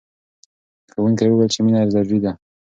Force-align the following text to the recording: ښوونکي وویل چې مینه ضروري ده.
ښوونکي 0.91 1.25
وویل 1.27 1.49
چې 1.53 1.59
مینه 1.65 1.79
ضروري 1.93 2.19
ده. 2.23 2.31